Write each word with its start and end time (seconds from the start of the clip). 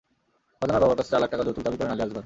ফারজানার 0.59 0.83
বাবার 0.83 0.97
কাছে 0.99 1.11
চার 1.13 1.21
লাখ 1.21 1.29
টাকা 1.33 1.45
যৌতুক 1.47 1.63
দাবি 1.65 1.77
করেন 1.77 1.91
আলী 1.93 2.03
আজগর। 2.05 2.19